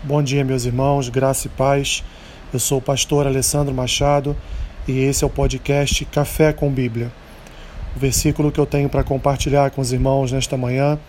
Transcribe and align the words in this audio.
Bom 0.00 0.22
dia, 0.22 0.44
meus 0.44 0.64
irmãos, 0.64 1.08
graça 1.08 1.48
e 1.48 1.50
paz. 1.50 2.04
Eu 2.52 2.60
sou 2.60 2.78
o 2.78 2.80
pastor 2.80 3.26
Alessandro 3.26 3.74
Machado 3.74 4.36
e 4.86 5.00
esse 5.00 5.24
é 5.24 5.26
o 5.26 5.30
podcast 5.30 6.04
Café 6.04 6.52
com 6.52 6.70
Bíblia. 6.70 7.10
O 7.96 7.98
versículo 7.98 8.52
que 8.52 8.60
eu 8.60 8.64
tenho 8.64 8.88
para 8.88 9.02
compartilhar 9.02 9.72
com 9.72 9.80
os 9.80 9.92
irmãos 9.92 10.30
nesta 10.30 10.56
manhã 10.56 11.00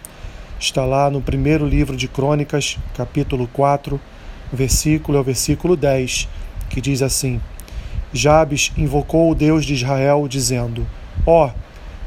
está 0.60 0.86
lá 0.86 1.07
no 1.07 1.21
primeiro 1.21 1.67
livro 1.67 1.96
de 1.96 2.07
Crônicas, 2.07 2.79
capítulo 2.96 3.47
4, 3.53 4.02
versículo 4.52 5.19
é 5.19 5.21
o 5.21 5.24
versículo 5.24 5.78
10, 5.78 6.28
que 6.71 6.81
diz 6.81 7.03
assim: 7.03 7.40
Jabes 8.12 8.71
invocou 8.76 9.29
o 9.29 9.35
Deus 9.35 9.65
de 9.65 9.76
Israel, 9.76 10.28
dizendo: 10.28 10.85
Ó, 11.28 11.46
oh, 11.46 11.51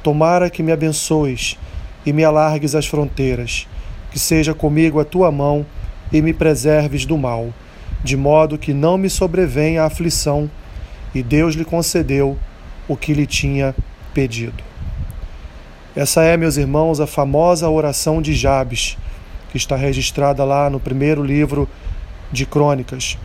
tomara 0.03 0.51
que 0.51 0.64
me 0.64 0.73
abençoes 0.73 1.57
e 2.05 2.12
me 2.12 2.25
alargues 2.25 2.75
as 2.75 2.87
fronteiras, 2.87 3.69
que 4.11 4.19
seja 4.19 4.53
comigo 4.53 4.99
a 4.99 5.05
tua 5.05 5.30
mão 5.30 5.64
e 6.13 6.21
me 6.21 6.33
preserves 6.33 7.07
do 7.07 7.17
mal, 7.17 7.53
de 8.05 8.17
modo 8.17 8.59
que 8.59 8.75
não 8.75 8.99
me 8.99 9.09
sobrevenha 9.09 9.82
a 9.82 9.86
aflição. 9.86 10.50
E 11.14 11.23
Deus 11.23 11.55
lhe 11.55 11.64
concedeu 11.64 12.36
o 12.89 12.96
que 12.96 13.14
lhe 13.14 13.27
tinha 13.27 13.75
pedido. 14.13 14.63
Essa 15.95 16.22
é, 16.22 16.36
meus 16.36 16.57
irmãos, 16.57 17.00
a 17.00 17.07
famosa 17.07 17.69
oração 17.69 18.21
de 18.22 18.35
Jabes, 18.35 18.96
que 19.50 19.57
está 19.57 19.77
registrada 19.77 20.43
lá 20.45 20.71
no 20.71 20.81
primeiro 20.81 21.22
livro 21.22 21.69
de 22.31 22.47
Crônicas. 22.47 23.19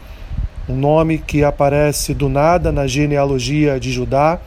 Um 0.68 0.76
nome 0.76 1.18
que 1.18 1.46
aparece 1.46 2.14
do 2.14 2.28
nada 2.28 2.72
na 2.72 2.86
genealogia 2.86 3.80
de 3.80 3.92
Judá, 3.92 4.40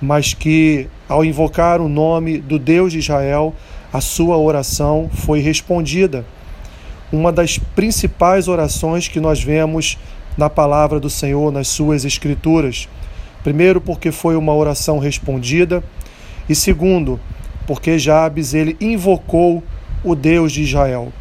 mas 0.00 0.34
que, 0.34 0.88
ao 1.08 1.24
invocar 1.24 1.80
o 1.80 1.88
nome 1.88 2.38
do 2.38 2.58
Deus 2.58 2.92
de 2.92 2.98
Israel, 2.98 3.54
a 3.92 4.00
sua 4.00 4.36
oração 4.36 5.08
foi 5.12 5.38
respondida 5.38 6.24
uma 7.12 7.32
das 7.32 7.58
principais 7.58 8.48
orações 8.48 9.08
que 9.08 9.20
nós 9.20 9.42
vemos 9.42 9.98
na 10.36 10.50
palavra 10.50 11.00
do 11.00 11.08
Senhor, 11.08 11.50
nas 11.52 11.68
suas 11.68 12.04
escrituras. 12.04 12.88
Primeiro, 13.42 13.80
porque 13.80 14.10
foi 14.10 14.36
uma 14.36 14.54
oração 14.54 14.98
respondida, 14.98 15.82
e 16.48 16.54
segundo, 16.54 17.18
porque 17.66 17.98
Jabes 17.98 18.54
ele 18.54 18.76
invocou 18.80 19.62
o 20.04 20.14
Deus 20.14 20.52
de 20.52 20.62
Israel. 20.62 21.12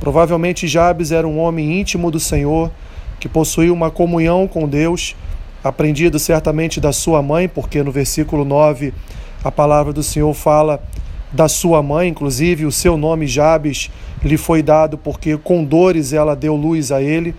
Provavelmente 0.00 0.66
Jabes 0.66 1.12
era 1.12 1.26
um 1.26 1.38
homem 1.38 1.80
íntimo 1.80 2.10
do 2.10 2.20
Senhor, 2.20 2.70
que 3.18 3.28
possuía 3.28 3.72
uma 3.72 3.90
comunhão 3.90 4.46
com 4.46 4.68
Deus, 4.68 5.16
aprendido 5.62 6.18
certamente 6.18 6.80
da 6.80 6.92
sua 6.92 7.22
mãe, 7.22 7.48
porque 7.48 7.82
no 7.82 7.90
versículo 7.90 8.44
9 8.44 8.92
a 9.42 9.50
palavra 9.50 9.92
do 9.92 10.02
Senhor 10.02 10.32
fala 10.34 10.82
da 11.32 11.48
sua 11.48 11.82
mãe, 11.82 12.08
inclusive 12.08 12.64
o 12.64 12.72
seu 12.72 12.96
nome 12.96 13.26
Jabes 13.26 13.90
lhe 14.22 14.36
foi 14.36 14.62
dado 14.62 14.96
porque 14.96 15.36
com 15.36 15.64
dores 15.64 16.12
ela 16.12 16.34
deu 16.34 16.54
luz 16.54 16.90
a 16.92 17.02
ele. 17.02 17.34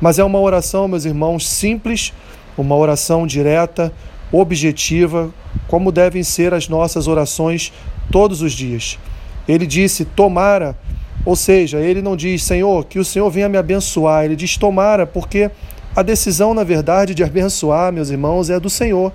Mas 0.00 0.18
é 0.18 0.24
uma 0.24 0.38
oração, 0.38 0.86
meus 0.86 1.04
irmãos, 1.04 1.48
simples, 1.48 2.12
uma 2.56 2.76
oração 2.76 3.26
direta, 3.26 3.92
objetiva, 4.30 5.30
como 5.66 5.90
devem 5.90 6.22
ser 6.22 6.54
as 6.54 6.68
nossas 6.68 7.08
orações 7.08 7.72
todos 8.10 8.42
os 8.42 8.52
dias. 8.52 8.98
Ele 9.46 9.66
disse: 9.66 10.04
Tomara, 10.04 10.76
ou 11.24 11.34
seja, 11.34 11.78
ele 11.78 12.00
não 12.00 12.16
diz, 12.16 12.42
Senhor, 12.42 12.84
que 12.84 12.98
o 12.98 13.04
Senhor 13.04 13.28
venha 13.30 13.48
me 13.48 13.58
abençoar, 13.58 14.24
ele 14.24 14.36
diz: 14.36 14.56
Tomara, 14.56 15.06
porque 15.06 15.50
a 15.96 16.02
decisão, 16.02 16.54
na 16.54 16.62
verdade, 16.62 17.14
de 17.14 17.24
abençoar, 17.24 17.92
meus 17.92 18.10
irmãos, 18.10 18.50
é 18.50 18.60
do 18.60 18.70
Senhor 18.70 19.12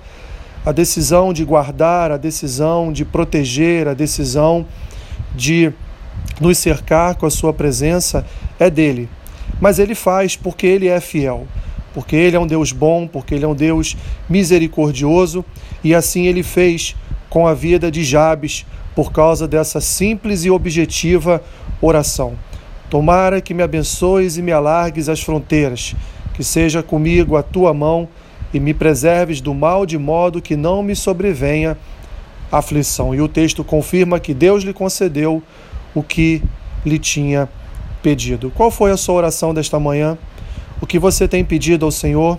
a 0.65 0.71
decisão 0.71 1.33
de 1.33 1.43
guardar, 1.43 2.11
a 2.11 2.17
decisão 2.17 2.91
de 2.91 3.03
proteger, 3.03 3.87
a 3.87 3.93
decisão 3.93 4.65
de 5.35 5.71
nos 6.39 6.57
cercar 6.57 7.15
com 7.15 7.25
a 7.25 7.29
sua 7.29 7.53
presença 7.53 8.25
é 8.59 8.69
dele. 8.69 9.09
Mas 9.59 9.79
ele 9.79 9.95
faz 9.95 10.35
porque 10.35 10.65
ele 10.65 10.87
é 10.87 10.99
fiel, 10.99 11.47
porque 11.93 12.15
ele 12.15 12.35
é 12.35 12.39
um 12.39 12.47
Deus 12.47 12.71
bom, 12.71 13.07
porque 13.07 13.35
ele 13.35 13.45
é 13.45 13.47
um 13.47 13.55
Deus 13.55 13.97
misericordioso, 14.29 15.43
e 15.83 15.93
assim 15.93 16.27
ele 16.27 16.43
fez 16.43 16.95
com 17.29 17.47
a 17.47 17.53
vida 17.53 17.91
de 17.91 18.03
Jabes 18.03 18.65
por 18.95 19.11
causa 19.11 19.47
dessa 19.47 19.81
simples 19.81 20.45
e 20.45 20.51
objetiva 20.51 21.41
oração. 21.81 22.35
Tomara 22.89 23.41
que 23.41 23.53
me 23.53 23.63
abençoes 23.63 24.37
e 24.37 24.41
me 24.41 24.51
alargues 24.51 25.09
as 25.09 25.19
fronteiras, 25.19 25.95
que 26.33 26.43
seja 26.43 26.83
comigo 26.83 27.35
a 27.35 27.43
tua 27.43 27.73
mão 27.73 28.07
e 28.53 28.59
me 28.59 28.73
preserves 28.73 29.41
do 29.41 29.53
mal 29.53 29.85
de 29.85 29.97
modo 29.97 30.41
que 30.41 30.55
não 30.55 30.83
me 30.83 30.95
sobrevenha 30.95 31.77
aflição. 32.51 33.15
E 33.15 33.21
o 33.21 33.27
texto 33.27 33.63
confirma 33.63 34.19
que 34.19 34.33
Deus 34.33 34.63
lhe 34.63 34.73
concedeu 34.73 35.41
o 35.95 36.03
que 36.03 36.41
lhe 36.85 36.99
tinha 36.99 37.49
pedido. 38.01 38.51
Qual 38.51 38.69
foi 38.69 38.91
a 38.91 38.97
sua 38.97 39.15
oração 39.15 39.53
desta 39.53 39.79
manhã? 39.79 40.17
O 40.79 40.85
que 40.85 40.99
você 40.99 41.27
tem 41.27 41.43
pedido 41.43 41.85
ao 41.85 41.91
Senhor? 41.91 42.37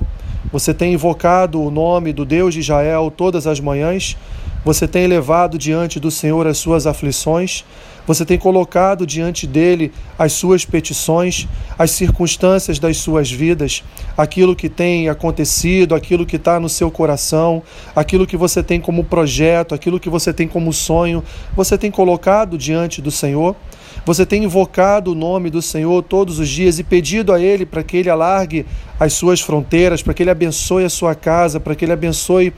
Você 0.53 0.73
tem 0.73 0.93
invocado 0.93 1.61
o 1.61 1.71
nome 1.71 2.13
do 2.13 2.25
Deus 2.25 2.55
de 2.55 2.61
Israel 2.61 3.13
todas 3.15 3.47
as 3.47 3.59
manhãs? 3.59 4.17
Você 4.65 4.89
tem 4.89 5.07
levado 5.07 5.59
diante 5.59 6.01
do 6.01 6.11
Senhor 6.11 6.47
as 6.47 6.57
suas 6.57 6.87
aflições? 6.87 7.65
Você 8.07 8.25
tem 8.25 8.39
colocado 8.39 9.07
diante 9.07 9.47
dele 9.47 9.93
as 10.19 10.33
suas 10.33 10.65
petições, 10.65 11.47
as 11.79 11.91
circunstâncias 11.91 12.79
das 12.79 12.99
suas 12.99 13.31
vidas, 13.31 13.83
aquilo 14.17 14.57
que 14.57 14.69
tem 14.69 15.09
acontecido, 15.09 15.95
aquilo 15.95 16.27
que 16.27 16.37
está 16.37 16.59
no 16.59 16.69
seu 16.69 16.91
coração, 16.91 17.63
aquilo 17.95 18.27
que 18.27 18.37
você 18.37 18.63
tem 18.63 18.81
como 18.81 19.05
projeto, 19.05 19.75
aquilo 19.75 20.01
que 20.01 20.11
você 20.11 20.33
tem 20.33 20.49
como 20.49 20.73
sonho, 20.73 21.23
você 21.55 21.77
tem 21.77 21.91
colocado 21.91 22.57
diante 22.57 23.03
do 23.03 23.11
Senhor? 23.11 23.57
Você 24.05 24.27
tem 24.27 24.45
invocado 24.45 25.13
o 25.13 25.15
nome 25.15 25.49
do 25.49 25.63
Senhor 25.63 26.03
todos 26.03 26.39
os 26.39 26.49
dias 26.49 26.79
e 26.79 26.85
pedido 26.85 27.33
a 27.33 27.41
Ele 27.41 27.65
para 27.65 27.83
que 27.83 27.97
Ele 27.97 28.11
alargue 28.11 28.67
as 29.01 29.15
suas 29.15 29.41
fronteiras, 29.41 30.03
para 30.03 30.13
que 30.13 30.23
Ele 30.23 30.31
abençoe 30.31 30.85
a 30.85 30.91
sua 30.91 31.15
casa, 31.15 31.59
para 31.59 31.75
que 31.75 31.85
Ele 31.85 31.93
abençoe 31.93 32.53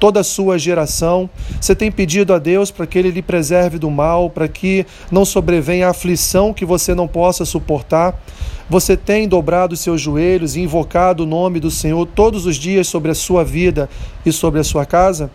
toda 0.00 0.20
a 0.20 0.24
sua 0.24 0.58
geração. 0.58 1.30
Você 1.60 1.74
tem 1.74 1.92
pedido 1.92 2.34
a 2.34 2.38
Deus 2.38 2.70
para 2.70 2.86
que 2.86 2.98
Ele 2.98 3.10
lhe 3.10 3.22
preserve 3.22 3.78
do 3.78 3.90
mal, 3.90 4.30
para 4.30 4.48
que 4.48 4.86
não 5.12 5.24
sobrevenha 5.24 5.86
a 5.86 5.90
aflição 5.90 6.52
que 6.52 6.64
você 6.64 6.94
não 6.94 7.06
possa 7.06 7.44
suportar. 7.44 8.20
Você 8.68 8.96
tem 8.96 9.28
dobrado 9.28 9.76
seus 9.76 10.00
joelhos 10.00 10.56
e 10.56 10.60
invocado 10.60 11.24
o 11.24 11.26
nome 11.26 11.60
do 11.60 11.70
Senhor 11.70 12.06
todos 12.06 12.46
os 12.46 12.56
dias 12.56 12.88
sobre 12.88 13.10
a 13.10 13.14
sua 13.14 13.44
vida 13.44 13.88
e 14.24 14.32
sobre 14.32 14.58
a 14.58 14.64
sua 14.64 14.86
casa? 14.86 15.30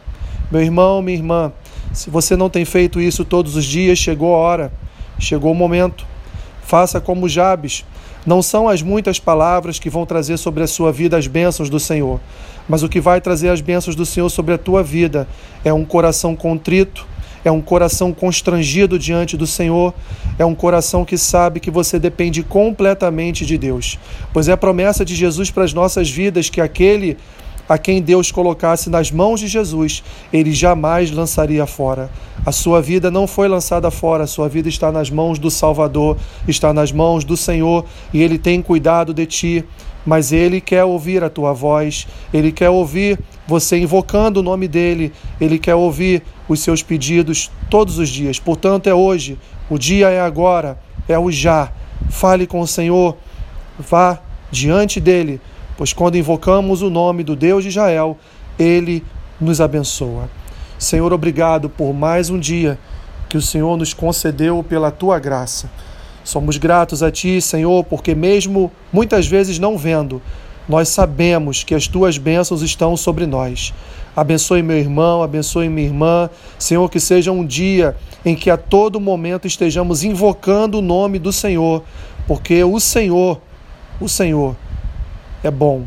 Meu 0.52 0.62
irmão, 0.62 1.02
minha 1.02 1.18
irmã, 1.18 1.54
se 1.94 2.10
você 2.10 2.36
não 2.36 2.50
tem 2.50 2.66
feito 2.66 3.00
isso 3.00 3.24
todos 3.24 3.56
os 3.56 3.64
dias, 3.66 3.98
chegou 3.98 4.34
a 4.34 4.38
hora 4.38 4.72
Chegou 5.20 5.52
o 5.52 5.56
momento. 5.56 6.06
Faça 6.62 7.00
como 7.00 7.30
Jabes. 7.30 7.86
Não 8.26 8.42
são 8.42 8.68
as 8.68 8.82
muitas 8.82 9.20
palavras 9.20 9.78
que 9.78 9.90
vão 9.90 10.06
trazer 10.06 10.38
sobre 10.38 10.64
a 10.64 10.68
sua 10.68 10.92
vida 10.92 11.16
as 11.16 11.28
bênçãos 11.28 11.70
do 11.70 11.80
Senhor, 11.80 12.20
mas 12.68 12.82
o 12.82 12.90
que 12.90 13.00
vai 13.00 13.22
trazer 13.22 13.50
as 13.50 13.62
bênçãos 13.62 13.96
do 13.96 14.06
Senhor 14.06 14.30
sobre 14.30 14.54
a 14.54 14.58
tua 14.58 14.82
vida 14.82 15.28
é 15.64 15.72
um 15.72 15.86
coração 15.86 16.36
contrito, 16.36 17.06
é 17.44 17.52
um 17.52 17.62
coração 17.62 18.12
constrangido 18.12 18.98
diante 18.98 19.38
do 19.38 19.46
Senhor, 19.46 19.94
é 20.40 20.46
um 20.46 20.56
coração 20.56 21.06
que 21.06 21.18
sabe 21.18 21.60
que 21.60 21.70
você 21.70 22.00
depende 22.00 22.42
completamente 22.42 23.46
de 23.46 23.58
Deus. 23.58 24.00
Pois 24.34 24.48
é 24.48 24.54
a 24.54 24.58
promessa 24.58 25.06
de 25.06 25.16
Jesus 25.16 25.52
para 25.52 25.64
as 25.64 25.74
nossas 25.74 26.10
vidas 26.10 26.50
que 26.50 26.60
aquele 26.60 27.18
a 27.68 27.78
quem 27.78 28.02
Deus 28.02 28.32
colocasse 28.32 28.90
nas 28.90 29.12
mãos 29.12 29.40
de 29.40 29.48
Jesus, 29.48 30.04
ele 30.32 30.52
jamais 30.52 31.12
lançaria 31.12 31.66
fora. 31.66 32.10
A 32.46 32.52
sua 32.52 32.82
vida 32.82 33.10
não 33.10 33.28
foi 33.28 33.48
lançada 33.48 33.90
fora, 33.90 34.24
a 34.24 34.28
sua 34.28 34.48
vida 34.48 34.70
está 34.70 34.92
nas 34.92 35.10
mãos 35.10 35.40
do 35.40 35.50
Salvador, 35.50 36.18
está 36.48 36.74
nas 36.74 36.92
mãos 36.92 37.24
do 37.24 37.36
Senhor 37.36 37.86
e 38.14 38.22
ele 38.22 38.38
tem 38.38 38.62
cuidado 38.62 39.14
de 39.14 39.26
ti. 39.26 39.66
Mas 40.06 40.32
ele 40.32 40.62
quer 40.62 40.84
ouvir 40.84 41.24
a 41.24 41.32
tua 41.32 41.52
voz, 41.52 42.08
ele 42.32 42.52
quer 42.52 42.70
ouvir 42.70 43.18
você 43.48 43.80
invocando 43.80 44.40
o 44.40 44.44
nome 44.44 44.68
dele, 44.68 45.12
ele 45.42 45.58
quer 45.58 45.74
ouvir 45.74 46.22
os 46.48 46.60
seus 46.60 46.84
pedidos 46.84 47.50
todos 47.72 47.98
os 47.98 48.08
dias. 48.08 48.38
Portanto, 48.38 48.86
é 48.86 48.94
hoje, 48.94 49.40
o 49.68 49.80
dia 49.80 50.10
é 50.10 50.22
agora, 50.22 50.78
é 51.08 51.18
o 51.18 51.32
já. 51.32 51.72
Fale 52.12 52.46
com 52.46 52.60
o 52.60 52.68
Senhor, 52.68 53.18
vá 53.80 54.20
diante 54.52 55.00
dele 55.00 55.42
pois 55.78 55.94
quando 55.94 56.18
invocamos 56.18 56.82
o 56.82 56.90
nome 56.90 57.24
do 57.24 57.36
Deus 57.36 57.64
de 57.64 57.70
Israel, 57.70 58.18
ele 58.58 59.04
nos 59.40 59.60
abençoa. 59.60 60.30
Senhor, 60.78 61.12
obrigado 61.14 61.70
por 61.70 61.94
mais 61.94 62.30
um 62.30 62.40
dia 62.40 62.78
que 63.30 63.38
o 63.38 63.42
Senhor 63.42 63.78
nos 63.78 63.94
concedeu 63.94 64.64
pela 64.64 64.92
tua 64.92 65.20
graça. 65.20 65.70
Somos 66.24 66.58
gratos 66.58 67.04
a 67.04 67.12
ti, 67.12 67.40
Senhor, 67.40 67.84
porque 67.84 68.16
mesmo 68.16 68.72
muitas 68.92 69.28
vezes 69.28 69.60
não 69.60 69.78
vendo, 69.78 70.22
nós 70.68 70.90
sabemos 70.90 71.64
que 71.64 71.76
as 71.76 71.88
tuas 71.88 72.18
bênçãos 72.18 72.62
estão 72.62 72.98
sobre 72.98 73.26
nós. 73.26 73.74
Abençoe 74.16 74.64
meu 74.64 74.78
irmão, 74.78 75.22
abençoe 75.22 75.70
minha 75.70 75.88
irmã. 75.88 76.30
Senhor, 76.58 76.90
que 76.90 77.00
seja 77.00 77.32
um 77.32 77.46
dia 77.46 77.96
em 78.26 78.36
que 78.36 78.50
a 78.50 78.58
todo 78.58 79.00
momento 79.00 79.46
estejamos 79.46 80.04
invocando 80.04 80.80
o 80.80 80.82
nome 80.82 81.20
do 81.20 81.32
Senhor, 81.32 81.84
porque 82.26 82.64
o 82.64 82.80
Senhor, 82.80 83.40
o 84.00 84.10
Senhor, 84.10 84.56
é 85.48 85.52
bom, 85.52 85.86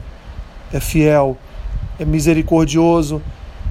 é 0.73 0.81
fiel, 0.81 1.37
é 1.99 2.05
misericordioso 2.05 3.21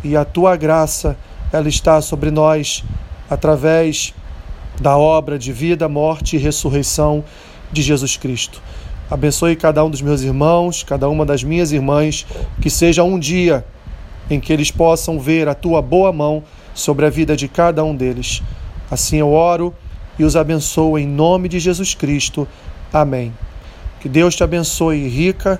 e 0.03 0.15
a 0.15 0.25
tua 0.25 0.55
graça 0.55 1.17
ela 1.51 1.67
está 1.67 2.01
sobre 2.01 2.29
nós 2.29 2.83
através 3.29 4.13
da 4.79 4.97
obra 4.97 5.39
de 5.39 5.51
vida, 5.51 5.87
morte 5.87 6.35
e 6.35 6.39
ressurreição 6.39 7.23
de 7.71 7.81
Jesus 7.81 8.17
Cristo. 8.17 8.61
Abençoe 9.09 9.55
cada 9.55 9.83
um 9.83 9.89
dos 9.89 10.01
meus 10.01 10.21
irmãos, 10.21 10.83
cada 10.83 11.07
uma 11.09 11.25
das 11.25 11.43
minhas 11.43 11.71
irmãs, 11.71 12.25
que 12.61 12.69
seja 12.69 13.03
um 13.03 13.17
dia 13.17 13.65
em 14.29 14.39
que 14.39 14.51
eles 14.51 14.69
possam 14.69 15.19
ver 15.19 15.47
a 15.47 15.55
tua 15.55 15.81
boa 15.81 16.11
mão 16.11 16.43
sobre 16.73 17.05
a 17.05 17.09
vida 17.09 17.35
de 17.35 17.47
cada 17.47 17.83
um 17.83 17.95
deles. 17.95 18.43
Assim 18.91 19.17
eu 19.17 19.31
oro 19.31 19.73
e 20.19 20.23
os 20.23 20.35
abençoo 20.35 20.99
em 20.99 21.07
nome 21.07 21.47
de 21.47 21.59
Jesus 21.59 21.95
Cristo. 21.95 22.47
Amém. 22.91 23.33
Que 24.01 24.09
Deus 24.09 24.35
te 24.35 24.43
abençoe 24.43 25.07
rica 25.07 25.59